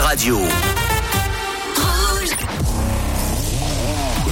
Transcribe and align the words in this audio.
Radio. 0.00 0.38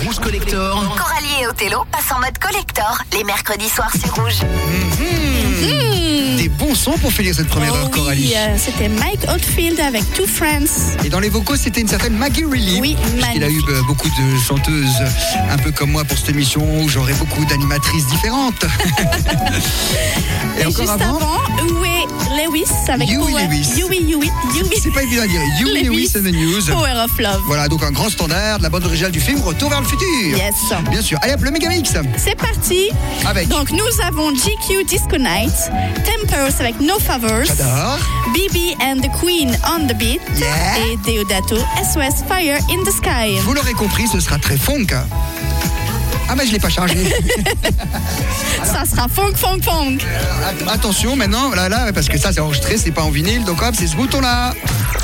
Rouge 0.04 0.18
Collector. 0.20 0.96
Coralie 0.96 1.42
et 1.42 1.46
Othello 1.48 1.84
passent 1.90 2.12
en 2.12 2.20
mode 2.20 2.38
collector 2.38 2.98
les 3.12 3.24
mercredis 3.24 3.68
soirs 3.68 3.90
sur 3.92 4.14
Rouge. 4.14 4.40
Des 6.36 6.48
bons 6.48 6.74
sons 6.74 6.92
pour 7.00 7.12
finir 7.12 7.34
cette 7.34 7.48
première 7.48 7.72
Oh 7.72 7.76
heure, 7.76 7.84
oui, 7.86 7.90
Coralie. 7.98 8.32
euh, 8.36 8.56
c'était 8.58 8.88
Mike 8.88 9.20
Oldfield 9.28 9.80
avec 9.80 10.02
Two 10.14 10.26
Friends. 10.26 10.96
Et 11.04 11.08
dans 11.08 11.18
les 11.20 11.28
vocaux, 11.30 11.56
c'était 11.56 11.80
une 11.80 11.88
certaine 11.88 12.12
Maggie 12.16 12.44
Reilly. 12.44 12.78
Oui, 12.80 12.96
Il 13.34 13.42
a 13.42 13.48
eu 13.48 13.60
euh, 13.68 13.82
beaucoup 13.86 14.08
de 14.08 14.38
chanteuses, 14.46 15.02
un 15.50 15.56
peu 15.58 15.70
comme 15.72 15.90
moi 15.90 16.04
pour 16.04 16.16
cette 16.18 16.28
émission, 16.30 16.62
où 16.82 16.88
j'aurai 16.88 17.14
beaucoup 17.14 17.44
d'animatrices 17.46 18.06
différentes. 18.06 18.64
Et, 20.58 20.62
Et 20.62 20.66
encore 20.66 20.80
juste 20.86 20.88
avant, 21.02 21.16
avant, 21.18 21.38
Huey 21.80 22.06
Lewis 22.36 22.64
avec 22.88 23.08
Huey 23.08 23.16
Power. 23.18 23.42
Lewis. 23.46 23.68
Huey, 23.76 24.00
Huey, 24.02 24.30
Huey. 24.54 24.76
c'est 24.82 24.90
pas 24.92 25.02
évident 25.02 25.22
à 25.22 25.26
dire. 25.26 25.40
Lewis. 25.60 25.82
Lewis 25.84 26.12
and 26.16 26.22
the 26.22 26.32
News. 26.34 26.62
Power 26.72 27.04
of 27.04 27.18
Love. 27.18 27.42
Voilà, 27.46 27.68
donc 27.68 27.82
un 27.82 27.90
grand 27.92 28.08
standard 28.08 28.58
de 28.58 28.62
la 28.62 28.70
bande 28.70 28.84
originale 28.84 29.12
du 29.12 29.20
film 29.20 29.40
Retour 29.42 29.68
vers 29.70 29.80
le 29.80 29.86
futur. 29.86 30.06
Yes. 30.36 30.54
Bien 30.90 31.02
sûr. 31.02 31.18
Allez 31.22 31.34
hop, 31.34 31.40
le 31.42 31.50
Megamix. 31.50 31.90
C'est 32.16 32.34
parti. 32.36 32.88
Avec. 33.26 33.48
Donc 33.48 33.70
nous 33.70 33.84
avons 34.02 34.30
GQ 34.30 34.84
Disco 34.86 35.16
Night, 35.18 35.45
Tempers 35.50 36.52
avec 36.60 36.80
No 36.80 36.98
Favors. 36.98 37.46
BB 38.34 38.76
and 38.82 39.00
the 39.00 39.10
Queen 39.20 39.56
on 39.68 39.86
the 39.86 39.94
Beat 39.96 40.20
Yeah. 40.36 40.78
et 40.78 40.96
Deodato 41.06 41.56
SOS 41.82 42.24
Fire 42.28 42.58
in 42.70 42.82
the 42.84 42.90
Sky. 42.92 43.38
Vous 43.42 43.54
l'aurez 43.54 43.72
compris, 43.74 44.06
ce 44.08 44.18
sera 44.20 44.38
très 44.38 44.56
funk. 44.56 44.86
Ah, 46.28 46.34
mais 46.36 46.44
je 46.46 46.52
l'ai 46.52 46.58
pas 46.58 46.68
chargé. 46.68 46.96
Ça 48.64 48.84
sera 48.84 49.06
funk, 49.08 49.34
funk, 49.36 49.60
funk. 49.62 49.98
Att- 50.44 50.68
Attention 50.74 51.14
maintenant, 51.16 51.50
là, 51.50 51.68
là, 51.68 51.92
parce 51.92 52.08
que 52.08 52.18
ça 52.18 52.32
c'est 52.32 52.40
enregistré, 52.40 52.76
c'est 52.76 52.90
pas 52.90 53.02
en 53.02 53.10
vinyle, 53.10 53.44
donc 53.44 53.62
hop, 53.62 53.74
c'est 53.78 53.86
ce 53.86 53.94
bouton-là. 53.96 54.52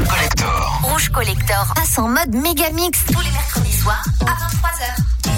Collector. 0.08 0.80
Rouge 0.82 1.08
Collector 1.10 1.72
passe 1.76 1.96
en 1.98 2.08
mode 2.08 2.34
méga 2.34 2.70
mix 2.74 2.98
tous 3.06 3.20
les 3.20 3.30
mercredis 3.30 3.72
soirs 3.78 4.02
à 4.22 4.32
23h. 4.32 5.31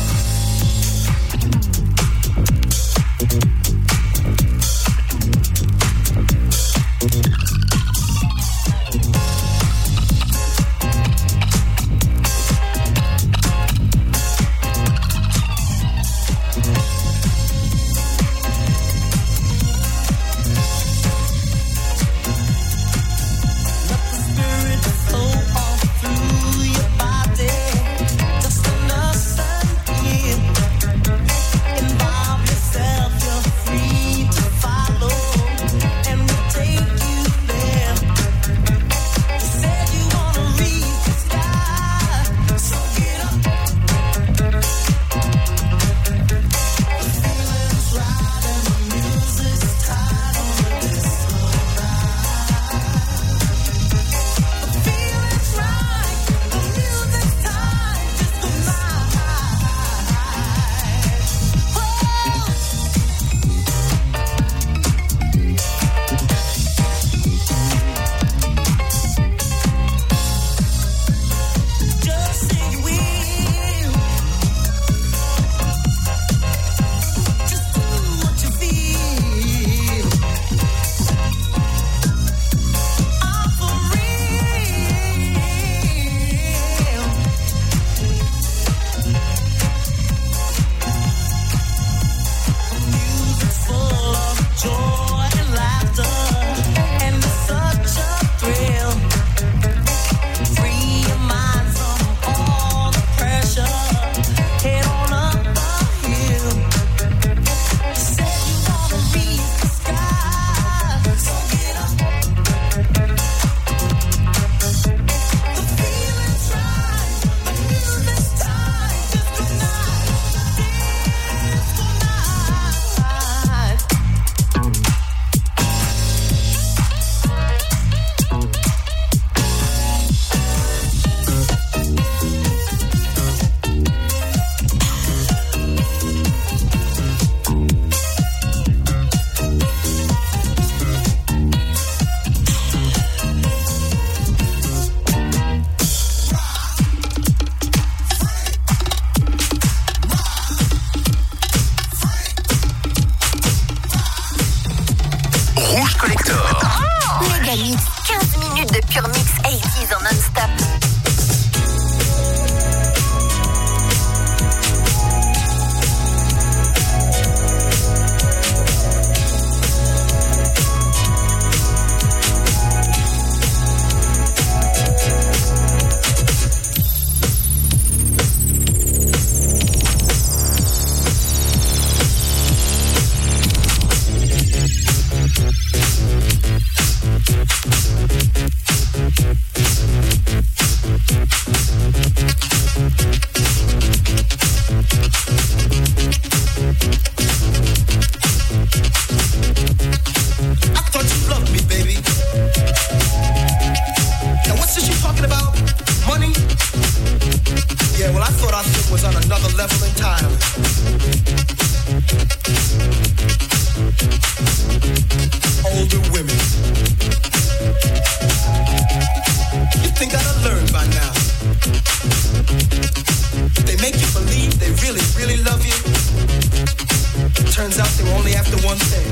you 228.05 228.13
only 228.13 228.35
after 228.35 228.57
one 228.67 228.77
thing. 228.79 229.05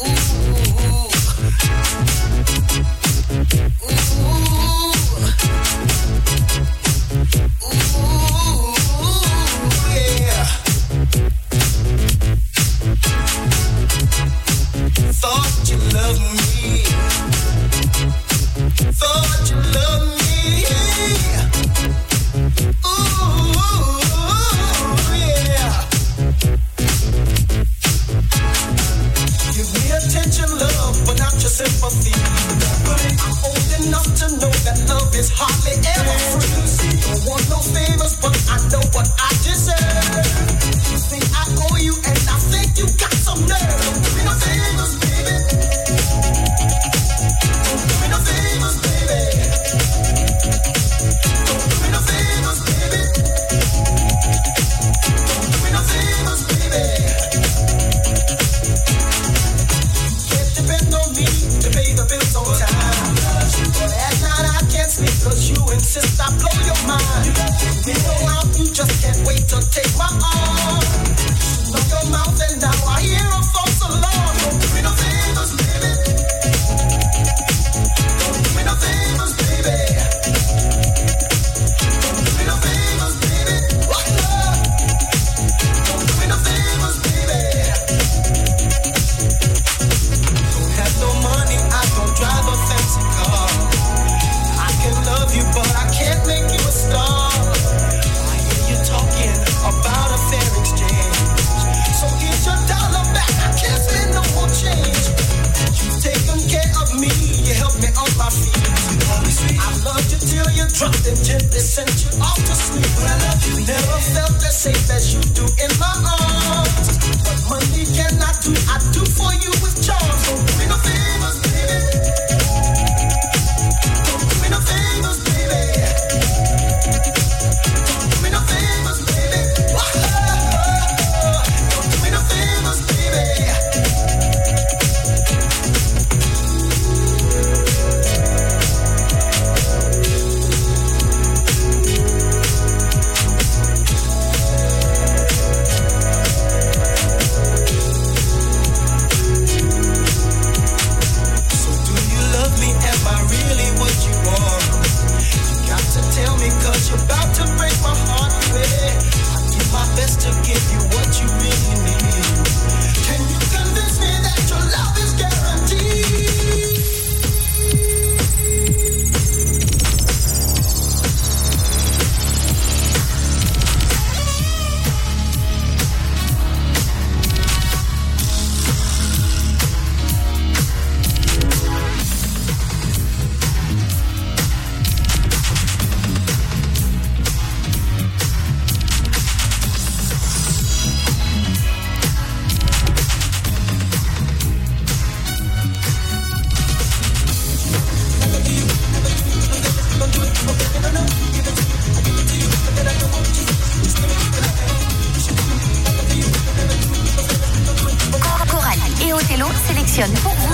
Ooh. 0.00 0.24
Ooh. 3.86 4.10
Ooh. 7.66 8.13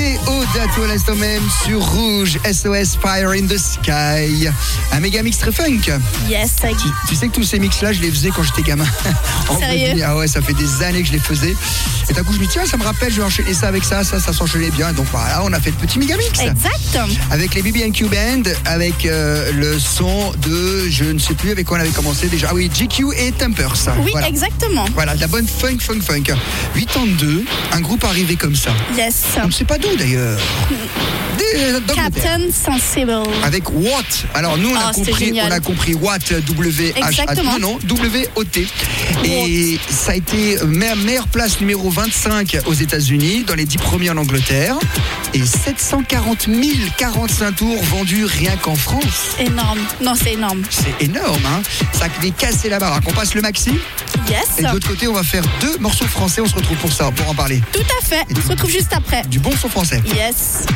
Deodato 0.00 0.82
à 0.84 0.86
l'instant 0.86 1.14
même 1.14 1.42
sur 1.64 1.78
Rouge, 1.84 2.38
SOS 2.50 2.96
Fire 3.02 3.30
in 3.30 3.46
the 3.46 3.58
Sky. 3.58 4.48
Un 4.92 5.00
méga 5.00 5.22
mix 5.22 5.36
très 5.38 5.52
funk. 5.52 5.80
Yes, 6.28 6.52
I- 6.64 6.74
Tu, 6.74 6.88
tu 7.08 7.14
sais 7.16 7.28
que 7.28 7.34
tous 7.34 7.42
ces 7.44 7.58
mix-là, 7.58 7.92
je 7.92 8.00
les 8.00 8.10
faisais 8.10 8.30
quand 8.34 8.42
j'étais 8.42 8.62
gamin. 8.62 8.86
En 9.48 9.58
Sérieux. 9.58 10.02
Ah 10.06 10.16
ouais, 10.16 10.26
ça 10.28 10.40
fait 10.40 10.54
des 10.54 10.82
années 10.82 11.02
que 11.02 11.08
je 11.08 11.12
les 11.12 11.18
faisais. 11.18 11.54
Et 12.08 12.12
d'un 12.14 12.22
coup, 12.22 12.32
je 12.32 12.38
me 12.38 12.44
dis, 12.44 12.50
tiens, 12.52 12.64
ça 12.66 12.76
me 12.76 12.82
rappelle, 12.84 13.10
je 13.12 13.16
vais 13.18 13.22
enchaîner 13.24 13.52
ça 13.52 13.68
avec 13.68 13.84
ça, 13.84 14.02
ça, 14.04 14.18
ça 14.20 14.32
s'enchaînait 14.32 14.70
bien. 14.70 14.92
Donc 14.92 15.06
voilà, 15.12 15.42
on 15.44 15.52
a 15.52 15.60
fait 15.60 15.70
le 15.70 15.76
petit 15.76 15.98
méga 15.98 16.16
mix. 16.16 16.40
exact. 16.40 16.98
Avec 17.30 17.54
les 17.54 17.62
BB&Q 17.62 18.04
Band, 18.06 18.42
avec 18.64 19.04
euh, 19.06 19.52
le 19.52 19.78
son 19.78 20.32
de, 20.46 20.88
je 20.88 21.04
ne 21.04 21.18
sais 21.18 21.34
plus 21.34 21.50
avec 21.50 21.66
quoi 21.66 21.76
on 21.78 21.80
avait 21.80 21.90
commencé 21.90 22.28
déjà. 22.28 22.48
Ah 22.50 22.54
oui, 22.54 22.70
GQ 22.72 23.06
et 23.18 23.32
Tempers. 23.32 23.74
Oui, 24.02 24.10
voilà. 24.12 24.28
exactement. 24.28 24.86
Voilà, 24.94 25.14
de 25.14 25.20
la 25.20 25.26
bonne 25.26 25.46
funk, 25.46 25.78
funk, 25.80 26.00
funk. 26.00 26.22
82, 26.74 27.44
un 27.72 27.80
groupe 27.80 28.04
arrivé 28.04 28.36
comme 28.36 28.56
ça. 28.56 28.70
Yes. 28.96 29.22
On 29.42 29.46
ne 29.48 29.52
sait 29.52 29.64
pas 29.64 29.78
d'où 29.78 29.88
d'ailleurs. 29.98 30.38
D'Angleterre. 31.86 31.94
Captain 32.12 32.40
Sensible. 32.52 33.12
Avec 33.42 33.70
Watt. 33.70 34.24
Alors 34.34 34.56
nous 34.58 34.70
on 34.70 34.76
a 34.76 34.92
c'était 34.92 35.10
compris, 35.10 35.40
on 35.42 35.50
a 35.50 35.60
compris 35.60 35.94
Watt 35.94 36.32
W 36.32 36.92
H 36.96 37.24
A. 37.26 37.34
Non, 37.34 37.58
non, 37.58 37.78
W 37.84 38.28
O 38.36 38.44
T. 38.44 38.66
Et 39.24 39.78
ça 39.88 40.12
a 40.12 40.14
été 40.16 40.56
me- 40.64 40.94
meilleure 41.04 41.28
place 41.28 41.58
numéro 41.60 41.88
25 41.90 42.58
aux 42.66 42.74
États-Unis, 42.74 43.44
dans 43.46 43.54
les 43.54 43.64
10 43.64 43.78
premiers 43.78 44.10
en 44.10 44.16
Angleterre, 44.18 44.76
et 45.34 45.44
740 45.44 46.46
000 46.46 46.58
45 46.96 47.56
tours 47.56 47.82
vendus 47.84 48.24
rien 48.26 48.56
qu'en 48.56 48.76
France. 48.76 49.34
Énorme. 49.38 49.78
Non, 50.02 50.14
c'est 50.20 50.34
énorme. 50.34 50.62
C'est 50.70 51.04
énorme, 51.04 51.42
hein 51.46 51.62
Ça 51.92 52.04
a 52.06 52.30
cassé 52.30 52.68
la 52.68 52.78
baraque. 52.78 53.02
On 53.06 53.12
passe 53.12 53.34
le 53.34 53.40
maxi. 53.42 53.72
Yes. 54.28 54.46
Et 54.58 54.62
de 54.62 54.68
l'autre 54.68 54.88
côté, 54.88 55.08
on 55.08 55.12
va 55.14 55.22
faire 55.22 55.42
deux 55.60 55.78
morceaux 55.78 56.06
français. 56.06 56.40
On 56.40 56.46
se 56.46 56.54
retrouve 56.54 56.76
pour 56.76 56.92
ça, 56.92 57.10
pour 57.10 57.28
en 57.28 57.34
parler. 57.34 57.60
Tout 57.72 57.80
à 58.00 58.04
fait. 58.04 58.24
On 58.36 58.40
se 58.42 58.48
retrouve 58.48 58.70
juste 58.70 58.92
après. 58.92 59.22
Du 59.28 59.38
bon 59.38 59.50
son 59.60 59.68
français. 59.68 59.79
Yes. 60.04 60.66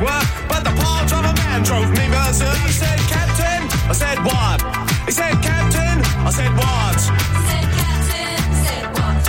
Work, 0.00 0.26
but 0.48 0.62
the 0.64 0.74
part 0.78 1.10
of 1.12 1.24
a 1.24 1.34
man 1.42 1.62
drove 1.62 1.90
me 1.90 2.06
berserk. 2.08 2.56
He 2.66 2.72
said, 2.72 2.98
Captain. 3.10 3.66
I 3.90 3.94
said, 3.94 4.18
what? 4.22 4.58
He 5.06 5.12
said, 5.12 5.34
Captain. 5.42 5.98
I 6.22 6.30
said, 6.30 6.52
what? 6.54 6.98
He 6.98 7.42
said, 7.48 7.66
Captain, 7.78 8.42
said 8.62 8.86
what? 8.94 9.22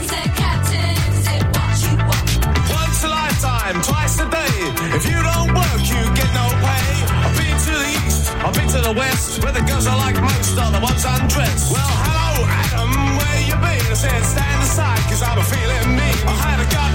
He 0.00 0.06
said, 0.06 0.30
Captain, 0.38 0.96
said 1.26 1.42
what 1.54 1.74
you 1.84 1.94
want? 2.08 2.28
Once 2.70 3.04
a 3.04 3.08
lifetime, 3.08 3.76
twice 3.82 4.16
a 4.20 4.26
day. 4.30 4.56
If 4.96 5.04
you 5.04 5.18
don't 5.20 5.50
work, 5.52 5.82
you 5.84 6.00
get 6.14 6.30
no 6.32 6.46
pay. 6.62 6.88
I've 7.24 7.34
been 7.36 7.56
to 7.66 7.72
the 7.74 7.88
east, 8.06 8.30
I've 8.44 8.54
been 8.54 8.68
to 8.68 8.80
the 8.80 8.94
west, 8.94 9.42
where 9.42 9.52
the 9.52 9.62
girls 9.66 9.86
are 9.86 9.98
like 9.98 10.16
most 10.22 10.56
are 10.56 10.70
the 10.70 10.80
ones 10.80 11.04
undressed. 11.04 11.72
Well, 11.72 11.92
hello, 12.06 12.46
Adam, 12.48 12.90
where 13.18 13.40
you 13.44 13.56
been? 13.58 13.92
I 13.92 13.98
said, 13.98 14.22
stand 14.22 14.62
aside, 14.62 15.02
cause 15.10 15.22
I'm 15.22 15.38
a 15.38 15.44
feeling 15.44 15.96
me. 15.98 16.08
I 16.24 16.34
had 16.46 16.58
a 16.62 16.68
gut 16.70 16.93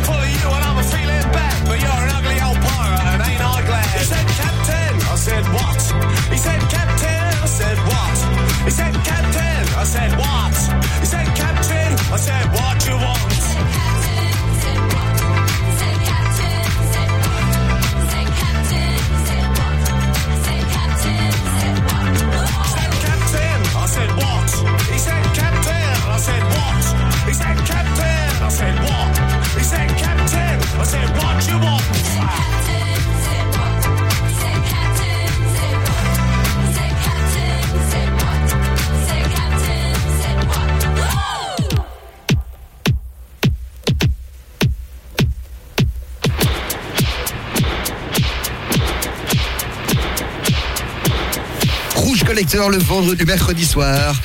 18h 52.50 52.72
le 52.72 52.78
vendredi, 52.80 53.26
mercredi 53.26 53.64
soir. 53.64 54.16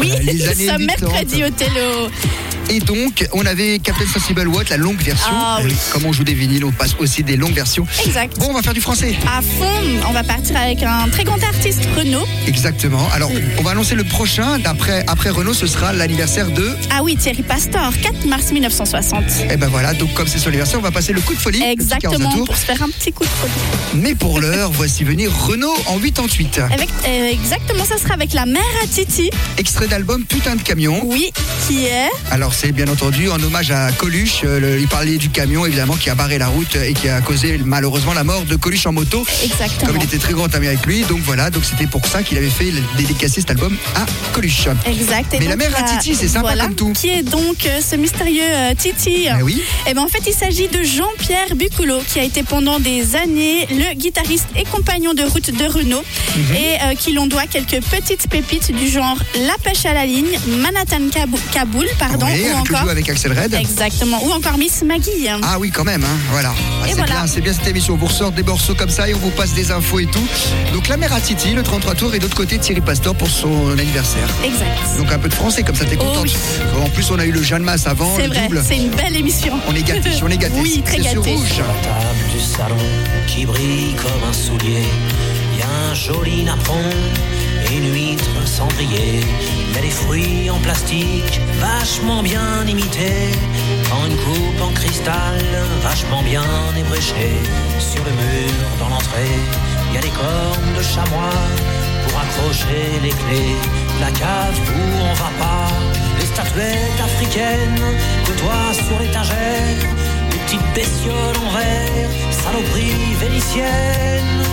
Oui, 0.00 0.10
Euh, 0.12 0.18
les 0.22 0.34
nous 0.34 0.48
années 0.48 0.66
sommes 0.66 0.86
80. 0.86 1.08
mercredi 1.10 1.42
télo. 1.56 2.08
Et 2.70 2.78
donc, 2.80 3.26
on 3.32 3.44
avait 3.44 3.80
Captain 3.80 4.06
Sensible 4.06 4.46
Watt, 4.48 4.70
la 4.70 4.76
longue 4.76 5.00
version. 5.02 5.28
Ah 5.30 5.58
oui. 5.62 5.74
Comme 5.92 6.06
on 6.06 6.12
joue 6.12 6.24
des 6.24 6.32
vinyles, 6.32 6.64
on 6.64 6.70
passe 6.70 6.94
aussi 6.98 7.22
des 7.22 7.36
longues 7.36 7.52
versions. 7.54 7.86
Exact. 8.06 8.38
Bon, 8.38 8.46
on 8.50 8.54
va 8.54 8.62
faire 8.62 8.72
du 8.72 8.80
français. 8.80 9.14
À 9.26 9.42
fond, 9.42 9.66
on 10.08 10.12
va 10.12 10.22
partir 10.22 10.56
avec 10.56 10.82
un 10.82 11.08
très 11.10 11.24
grand 11.24 11.42
artiste, 11.42 11.80
Renaud. 11.96 12.24
Exactement. 12.46 13.06
Alors, 13.12 13.30
on 13.58 13.62
va 13.62 13.72
annoncer 13.72 13.94
le 13.94 14.04
prochain. 14.04 14.58
D'après, 14.60 15.04
après 15.08 15.28
Renault, 15.30 15.54
ce 15.54 15.66
sera 15.66 15.92
l'anniversaire 15.92 16.50
de. 16.50 16.74
Ah 16.90 17.02
oui, 17.02 17.16
Thierry 17.16 17.42
Pastor, 17.42 17.92
4 18.00 18.24
mars 18.26 18.52
1960. 18.52 19.22
Et 19.50 19.56
ben 19.56 19.68
voilà, 19.68 19.92
donc 19.92 20.14
comme 20.14 20.28
c'est 20.28 20.38
son 20.38 20.48
anniversaire, 20.48 20.78
on 20.78 20.82
va 20.82 20.92
passer 20.92 21.12
le 21.12 21.20
coup 21.20 21.34
de 21.34 21.40
folie. 21.40 21.58
le 21.58 21.76
petit 21.76 21.88
45 21.88 22.02
Exactement, 22.14 22.44
pour 22.46 22.56
se 22.56 22.64
faire 22.64 22.82
un 22.82 22.88
petit 22.88 23.12
coup 23.12 23.24
de 23.24 23.28
folie. 23.28 23.52
Mais 23.96 24.14
pour 24.14 24.40
l'heure, 24.40 24.70
voici 24.72 25.04
venir 25.04 25.30
Renault 25.46 25.76
en 25.88 25.98
88. 25.98 26.60
Avec, 26.72 26.88
euh, 27.06 27.26
exactement, 27.30 27.84
ça 27.84 27.98
sera 27.98 28.14
avec 28.14 28.32
la 28.32 28.46
mère 28.46 28.62
à 28.82 28.86
Titi. 28.86 29.30
Extrait 29.72 29.88
d'album 29.88 30.22
Putain 30.26 30.56
de 30.56 30.60
camion. 30.60 31.00
Oui, 31.04 31.32
qui 31.66 31.86
est 31.86 32.10
Alors 32.30 32.52
c'est 32.52 32.72
bien 32.72 32.86
entendu 32.88 33.30
en 33.30 33.42
hommage 33.42 33.70
à 33.70 33.90
Coluche. 33.92 34.42
Euh, 34.44 34.60
le- 34.60 34.78
il 34.78 34.86
parlait 34.86 35.16
du 35.16 35.30
camion 35.30 35.64
évidemment 35.64 35.94
qui 35.96 36.10
a 36.10 36.14
barré 36.14 36.36
la 36.36 36.48
route 36.48 36.76
et 36.76 36.92
qui 36.92 37.08
a 37.08 37.22
causé 37.22 37.58
malheureusement 37.64 38.12
la 38.12 38.22
mort 38.22 38.42
de 38.44 38.54
Coluche 38.56 38.84
en 38.86 38.92
moto. 38.92 39.24
exactement. 39.42 39.86
Comme 39.86 39.96
il 39.96 40.04
était 40.04 40.18
très 40.18 40.34
grand 40.34 40.54
ami 40.54 40.66
avec 40.66 40.84
lui, 40.84 41.04
donc 41.04 41.20
voilà, 41.24 41.48
donc 41.48 41.64
c'était 41.64 41.86
pour 41.86 42.04
ça 42.06 42.22
qu'il 42.22 42.36
avait 42.36 42.50
fait 42.50 42.70
dédicacer 42.98 43.40
cet 43.40 43.50
album 43.52 43.74
à 43.94 44.04
Coluche. 44.34 44.66
Exact. 44.86 45.32
Et 45.32 45.38
Mais 45.38 45.46
la 45.48 45.56
mère 45.56 45.74
à 45.74 45.84
euh, 45.84 45.98
Titi, 45.98 46.14
c'est 46.20 46.28
sympa 46.28 46.48
voilà, 46.48 46.64
comme 46.64 46.74
tout. 46.74 46.92
Qui 46.92 47.08
est 47.08 47.22
donc 47.22 47.64
euh, 47.64 47.80
ce 47.80 47.96
mystérieux 47.96 48.42
euh, 48.42 48.74
Titi 48.76 49.26
Eh 49.38 49.42
oui. 49.42 49.62
Eh 49.88 49.94
ben 49.94 50.02
en 50.02 50.08
fait, 50.08 50.20
il 50.26 50.34
s'agit 50.34 50.68
de 50.68 50.82
Jean-Pierre 50.82 51.56
Bucoulot, 51.56 52.00
qui 52.12 52.18
a 52.20 52.24
été 52.24 52.42
pendant 52.42 52.78
des 52.78 53.16
années 53.16 53.66
le 53.70 53.94
guitariste 53.94 54.48
et 54.54 54.64
compagnon 54.64 55.14
de 55.14 55.22
route 55.22 55.50
de 55.50 55.64
Renault, 55.64 56.04
Mhm. 56.36 56.56
et 56.92 56.96
qui 56.96 57.12
l'on 57.14 57.26
doit 57.26 57.46
quelques 57.46 57.80
petites 57.84 58.28
pépites 58.28 58.70
du 58.76 58.88
genre 58.90 59.16
La 59.46 59.54
pêche 59.62 59.86
à 59.86 59.94
la 59.94 60.04
ligne, 60.06 60.38
Manhattan 60.60 61.08
Kabou- 61.12 61.38
Kaboul, 61.52 61.86
pardon, 61.98 62.26
Oui, 62.26 62.44
ou 62.52 62.56
encore 62.58 62.88
avec 62.90 63.08
Axel 63.08 63.32
Red. 63.38 63.54
exactement, 63.54 64.22
ou 64.24 64.30
encore 64.32 64.58
Miss 64.58 64.82
Maggie. 64.82 65.28
Ah 65.42 65.58
oui, 65.58 65.70
quand 65.70 65.84
même, 65.84 66.02
hein, 66.04 66.16
voilà. 66.30 66.52
Ah, 66.82 66.84
c'est 66.88 66.94
voilà. 66.94 67.12
bien, 67.12 67.26
c'est 67.26 67.40
bien 67.40 67.52
cette 67.52 67.66
émission. 67.68 67.94
On 67.94 67.96
vous 67.96 68.06
ressort 68.06 68.32
des 68.32 68.42
morceaux 68.42 68.74
comme 68.74 68.90
ça 68.90 69.08
et 69.08 69.14
on 69.14 69.18
vous 69.18 69.30
passe 69.30 69.52
des 69.54 69.70
infos 69.70 70.00
et 70.00 70.06
tout. 70.06 70.24
Donc 70.72 70.88
la 70.88 70.96
mère 70.96 71.12
à 71.12 71.20
Titi, 71.20 71.52
le 71.52 71.62
33 71.62 71.94
tours, 71.94 72.14
et 72.14 72.18
d'autre 72.18 72.34
côté 72.36 72.58
Thierry 72.58 72.80
Pastor 72.80 73.14
pour 73.14 73.28
son 73.28 73.70
anniversaire. 73.78 74.28
Exact. 74.44 74.98
Donc 74.98 75.12
un 75.12 75.18
peu 75.18 75.28
de 75.28 75.34
français, 75.34 75.62
comme 75.62 75.76
ça 75.76 75.84
t'es 75.84 75.96
Oh 76.00 76.04
contente. 76.04 76.24
oui. 76.24 76.34
En 76.84 76.88
plus, 76.88 77.10
on 77.10 77.18
a 77.18 77.24
eu 77.26 77.32
le 77.32 77.42
Jeanne 77.42 77.62
Masse 77.62 77.86
avant, 77.86 78.12
C'est 78.16 78.26
le 78.26 78.28
vrai, 78.34 78.42
double. 78.48 78.62
c'est 78.66 78.76
une 78.76 78.90
belle 78.90 79.16
émission. 79.16 79.52
On 79.68 79.74
est 79.74 79.82
gâtés, 79.82 80.10
on 80.22 80.28
est 80.28 80.36
gâtés. 80.36 80.54
Oui, 80.60 80.82
très 80.84 80.96
C'est 80.98 81.10
sur 81.10 81.22
gâtés. 81.22 81.34
rouge. 81.36 81.48
La 81.58 81.64
table 81.88 82.32
du 82.32 82.40
salon 82.40 82.76
qui 83.26 83.46
brille 83.46 83.94
comme 83.96 84.28
un 84.28 84.32
soulier, 84.32 84.82
il 85.54 85.58
y 85.60 85.62
a 85.62 85.90
un 85.90 85.94
joli 85.94 86.42
napon 86.44 86.74
et 87.70 87.76
une 87.76 87.92
huître 87.92 88.24
cendrier. 88.52 89.20
Il 89.68 89.74
y 89.74 89.78
a 89.78 89.82
des 89.82 89.96
fruits 90.02 90.50
en 90.50 90.58
plastique 90.58 91.40
vachement 91.58 92.22
bien 92.22 92.66
imités. 92.66 93.30
Dans 93.90 94.04
une 94.08 94.18
coupe 94.26 94.60
en 94.68 94.72
cristal 94.80 95.40
vachement 95.82 96.22
bien 96.22 96.48
ébréchée. 96.76 97.38
Sur 97.78 98.04
le 98.04 98.12
mur 98.22 98.68
dans 98.78 98.90
l'entrée, 98.94 99.38
il 99.88 99.94
y 99.94 99.98
a 99.98 100.02
des 100.08 100.14
cornes 100.22 100.72
de 100.78 100.82
chamois 100.82 101.40
pour 102.02 102.14
accrocher 102.24 102.84
les 103.02 103.14
clés. 103.20 103.56
La 104.00 104.10
cave 104.20 104.58
où 104.76 104.82
on 105.10 105.14
va 105.22 105.30
pas, 105.44 105.68
les 106.18 106.26
statuettes 106.26 107.00
africaines 107.08 107.84
côtoient 108.26 108.74
sur 108.86 108.98
l'étagère. 109.00 109.80
Les 110.30 110.38
petites 110.44 110.68
bestioles 110.74 111.38
en 111.46 111.50
verre, 111.56 112.10
saloperies 112.42 113.14
vénitiennes. 113.24 114.44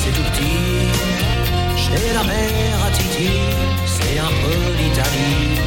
C'est 0.00 0.12
tout 0.16 0.26
petit, 0.30 0.88
chez 1.92 2.12
la 2.14 2.22
mère 2.22 2.78
à 2.86 2.90
Titi, 2.90 3.30
c'est 3.86 4.18
un 4.18 4.32
peu 4.42 4.58
l'Italie. 4.78 5.60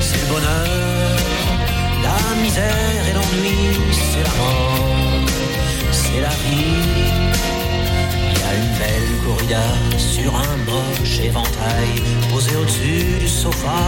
C'est 0.00 0.20
le 0.22 0.26
bonheur, 0.32 1.16
la 2.02 2.42
misère 2.42 3.02
et 3.08 3.12
l'ennui, 3.12 3.78
c'est 3.92 4.24
la 4.28 4.34
mort, 4.40 5.26
c'est 5.90 6.20
la 6.20 6.34
vie. 6.44 6.82
Il 8.30 8.38
y 8.38 8.44
a 8.48 8.52
une 8.60 8.72
belle 8.82 9.12
corrida 9.24 9.66
sur 9.96 10.34
un 10.36 10.56
moche 10.70 11.18
éventail 11.20 11.92
posé 12.30 12.54
au-dessus 12.56 13.18
du 13.20 13.28
sofa 13.28 13.82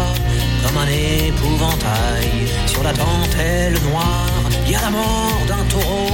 comme 0.63 0.79
un 0.79 0.89
épouvantail. 0.89 2.31
Sur 2.67 2.83
la 2.83 2.93
dentelle 2.93 3.79
noire, 3.91 4.43
il 4.67 4.73
y 4.73 4.77
a 4.77 4.81
la 4.81 4.91
mort 4.91 5.43
d'un 5.47 5.65
taureau 5.69 6.11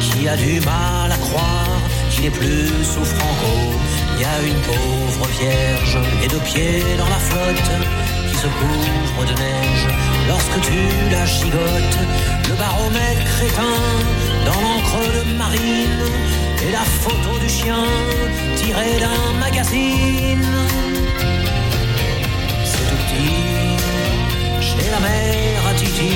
qui 0.00 0.28
a 0.28 0.36
du 0.36 0.60
mal 0.60 1.10
à 1.10 1.16
croire 1.16 1.80
qu'il 2.10 2.26
est 2.26 2.30
plus 2.30 2.68
sous 2.84 3.04
Franco. 3.04 3.72
Y 4.22 4.24
a 4.24 4.40
une 4.46 4.60
pauvre 4.60 5.26
vierge 5.40 5.98
et 6.22 6.28
deux 6.28 6.44
pieds 6.50 6.84
dans 6.96 7.08
la 7.08 7.18
flotte 7.28 7.72
qui 8.28 8.36
se 8.36 8.46
couvre 8.46 9.24
de 9.24 9.32
neige 9.32 9.86
lorsque 10.28 10.60
tu 10.60 10.78
la 11.10 11.26
gigotes. 11.26 11.98
Le 12.48 12.54
baromètre 12.54 13.24
crétin 13.34 13.74
dans 14.46 14.60
l'encre 14.64 15.00
de 15.16 15.36
marine 15.36 16.04
et 16.64 16.70
la 16.70 16.84
photo 17.02 17.36
du 17.40 17.48
chien 17.48 17.84
tirée 18.54 19.00
d'un 19.00 19.40
magazine. 19.40 20.46
C'est 22.64 22.86
tout 22.90 23.00
petit, 23.02 23.34
chez 24.60 24.88
la 24.88 25.00
mère 25.00 25.66
à 25.68 25.74
Titi, 25.74 26.14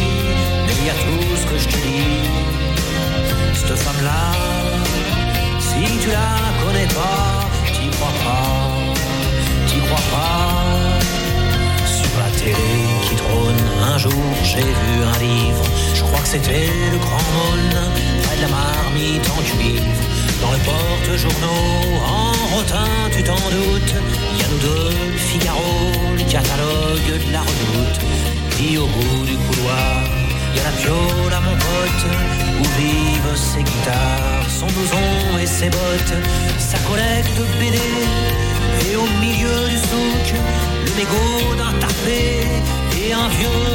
j'ai 14.56 14.62
vu 14.62 15.02
un 15.04 15.18
livre. 15.18 15.64
Je 15.94 16.02
crois 16.02 16.20
que 16.20 16.28
c'était 16.28 16.70
le 16.92 16.98
grand 16.98 17.24
mône, 17.36 17.78
près 18.22 18.36
de 18.36 18.42
la 18.42 18.48
marmite 18.48 19.28
en 19.36 19.42
cuivre. 19.42 20.00
Dans 20.40 20.52
le 20.52 20.58
porte-journaux, 20.58 21.84
en 22.04 22.32
rotin, 22.54 22.90
tu 23.12 23.22
t'en 23.22 23.34
doutes. 23.56 23.94
Y 24.38 24.42
a 24.44 24.48
nous 24.48 24.58
deux, 24.68 24.90
le 25.12 25.18
Figaro, 25.18 25.92
le 26.16 26.24
catalogue 26.24 27.12
de 27.26 27.32
la 27.32 27.40
redoute. 27.40 27.98
Puis 28.50 28.78
au 28.78 28.86
bout 28.86 29.24
du 29.26 29.36
couloir, 29.36 30.04
y 30.54 30.60
a 30.60 30.64
la 30.64 30.74
piole 30.80 31.34
à 31.34 31.40
mon 31.40 31.56
pote, 31.66 32.04
où 32.60 32.64
vivent 32.80 33.36
ses 33.36 33.62
guitares, 33.62 34.48
son 34.48 34.66
blouson 34.66 35.38
et 35.42 35.46
ses 35.46 35.68
bottes, 35.68 36.16
sa 36.58 36.78
collecte 36.88 37.36
de 37.38 37.44
BD, 37.60 37.78
et 38.88 38.96
au 38.96 39.06
milieu 39.20 39.68
du 39.68 39.76
souk, 39.76 40.26
le 40.86 40.90
mégot 40.96 41.54
d'un 41.56 41.78
tarpé 41.78 42.46
et 42.98 43.12
un 43.12 43.28
vieux 43.28 43.65